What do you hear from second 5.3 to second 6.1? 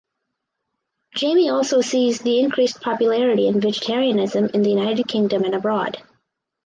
and abroad.